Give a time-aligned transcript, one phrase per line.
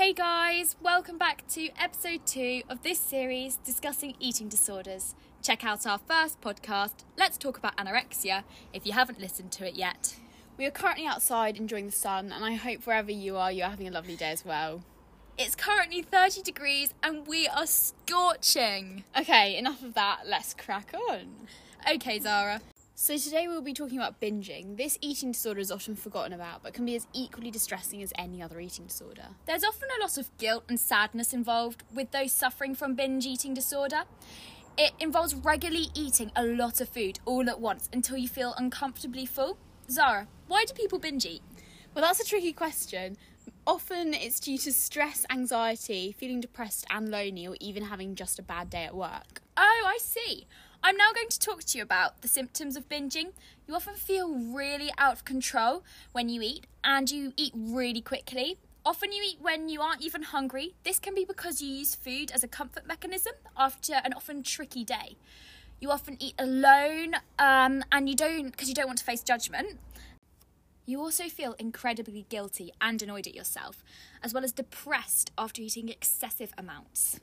[0.00, 5.14] Hey guys, welcome back to episode 2 of this series discussing eating disorders.
[5.42, 9.74] Check out our first podcast, Let's Talk About Anorexia, if you haven't listened to it
[9.74, 10.16] yet.
[10.56, 13.88] We are currently outside enjoying the sun, and I hope wherever you are, you're having
[13.88, 14.82] a lovely day as well.
[15.36, 19.04] It's currently 30 degrees and we are scorching.
[19.14, 21.46] Okay, enough of that, let's crack on.
[21.86, 22.62] Okay, Zara.
[23.02, 24.76] So, today we'll be talking about binging.
[24.76, 28.42] This eating disorder is often forgotten about, but can be as equally distressing as any
[28.42, 29.22] other eating disorder.
[29.46, 33.54] There's often a lot of guilt and sadness involved with those suffering from binge eating
[33.54, 34.02] disorder.
[34.76, 39.24] It involves regularly eating a lot of food all at once until you feel uncomfortably
[39.24, 39.56] full.
[39.90, 41.40] Zara, why do people binge eat?
[41.94, 43.16] Well, that's a tricky question.
[43.66, 48.42] Often it's due to stress, anxiety, feeling depressed and lonely, or even having just a
[48.42, 49.40] bad day at work.
[49.56, 50.46] Oh, I see.
[50.82, 53.32] I'm now going to talk to you about the symptoms of binging.
[53.68, 58.56] You often feel really out of control when you eat, and you eat really quickly.
[58.84, 60.74] Often you eat when you aren't even hungry.
[60.82, 64.82] This can be because you use food as a comfort mechanism after an often tricky
[64.82, 65.16] day.
[65.80, 69.78] You often eat alone, um, and you don't because you don't want to face judgment.
[70.86, 73.84] You also feel incredibly guilty and annoyed at yourself,
[74.22, 77.20] as well as depressed after eating excessive amounts.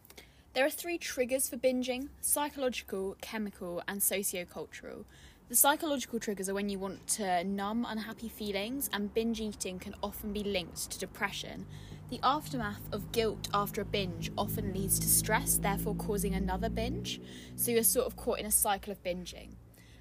[0.58, 5.06] There are three triggers for binging psychological, chemical, and sociocultural.
[5.50, 9.94] The psychological triggers are when you want to numb unhappy feelings, and binge eating can
[10.02, 11.68] often be linked to depression.
[12.10, 17.22] The aftermath of guilt after a binge often leads to stress, therefore causing another binge,
[17.56, 19.50] so you're sort of caught in a cycle of binging.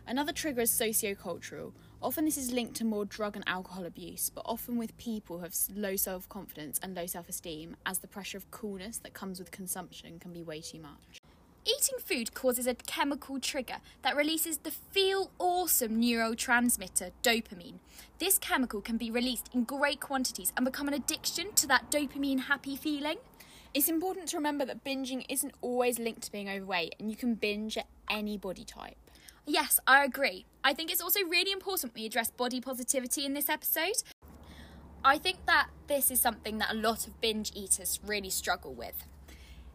[0.06, 1.72] Another trigger is sociocultural.
[2.06, 5.42] Often this is linked to more drug and alcohol abuse, but often with people who
[5.42, 9.40] have low self confidence and low self esteem, as the pressure of coolness that comes
[9.40, 11.20] with consumption can be way too much.
[11.64, 17.80] Eating food causes a chemical trigger that releases the feel awesome neurotransmitter dopamine.
[18.20, 22.42] This chemical can be released in great quantities and become an addiction to that dopamine
[22.42, 23.16] happy feeling.
[23.74, 27.34] It's important to remember that binging isn't always linked to being overweight, and you can
[27.34, 28.96] binge at any body type.
[29.46, 30.44] Yes, I agree.
[30.64, 34.02] I think it's also really important we address body positivity in this episode.
[35.04, 39.04] I think that this is something that a lot of binge eaters really struggle with.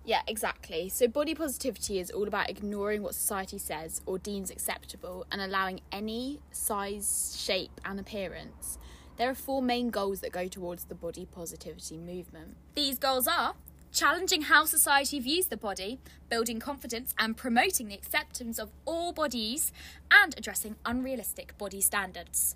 [0.03, 0.89] Yeah, exactly.
[0.89, 5.79] So, body positivity is all about ignoring what society says or deems acceptable and allowing
[5.91, 8.77] any size, shape, and appearance.
[9.17, 12.57] There are four main goals that go towards the body positivity movement.
[12.75, 13.53] These goals are
[13.91, 19.72] challenging how society views the body, building confidence and promoting the acceptance of all bodies,
[20.09, 22.56] and addressing unrealistic body standards.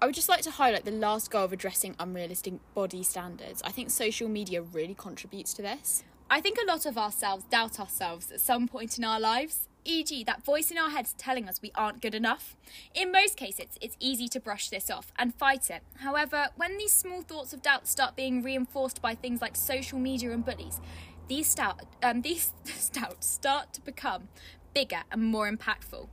[0.00, 3.62] I would just like to highlight the last goal of addressing unrealistic body standards.
[3.64, 6.04] I think social media really contributes to this.
[6.30, 10.22] I think a lot of ourselves doubt ourselves at some point in our lives, e.g.,
[10.24, 12.56] that voice in our heads telling us we aren't good enough.
[12.94, 15.82] In most cases, it's easy to brush this off and fight it.
[15.96, 20.30] However, when these small thoughts of doubt start being reinforced by things like social media
[20.32, 20.80] and bullies,
[21.28, 22.52] these, stout, um, these
[22.92, 24.28] doubts start to become
[24.74, 26.08] bigger and more impactful,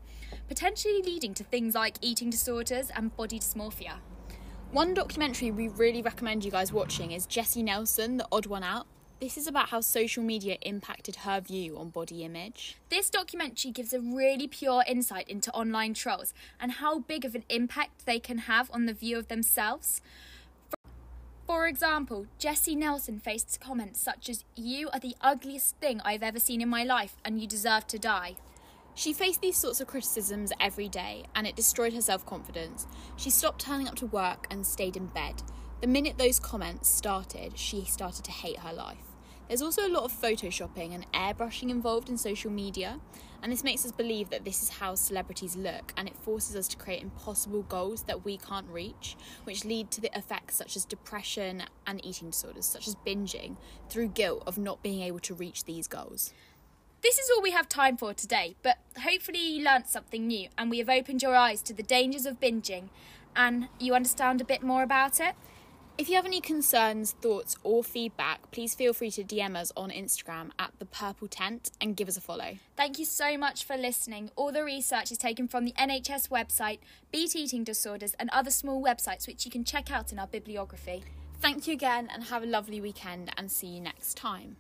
[0.48, 3.96] potentially leading to things like eating disorders and body dysmorphia.
[4.72, 8.88] One documentary we really recommend you guys watching is Jesy Nelson, The Odd One Out.
[9.22, 12.76] This is about how social media impacted her view on body image.
[12.90, 17.46] This documentary gives a really pure insight into online trolls and how big of an
[17.48, 20.02] impact they can have on the view of themselves.
[21.48, 26.40] For example, Jesy Nelson faced comments such as, You are the ugliest thing I've ever
[26.40, 28.36] seen in my life and you deserve to die.
[28.96, 32.86] She faced these sorts of criticisms every day and it destroyed her self confidence.
[33.16, 35.42] She stopped turning up to work and stayed in bed.
[35.86, 39.14] The minute those comments started, she started to hate her life.
[39.48, 43.00] There's also a lot of photoshopping and airbrushing involved in social media,
[43.44, 46.68] and this makes us believe that this is how celebrities look, and it forces us
[46.70, 50.86] to create impossible goals that we can't reach, which lead to the effects such as
[50.86, 53.56] depression and eating disorders, such as binging,
[53.88, 56.34] through guilt of not being able to reach these goals.
[57.04, 60.72] This is all we have time for today, but hopefully you learnt something new and
[60.72, 62.90] we have opened your eyes to the dangers of binging
[63.36, 65.36] and you understand a bit more about it.
[65.98, 69.92] If you have any concerns, thoughts, or feedback, please feel free to DM us on
[69.92, 72.58] Instagram at the Purple Tent and give us a follow.
[72.76, 74.30] Thank you so much for listening.
[74.36, 76.80] All the research is taken from the NHS website,
[77.14, 81.06] Beat Eating Disorders, and other small websites which you can check out in our bibliography.
[81.40, 84.58] Thank you again and have a lovely weekend and see you next time.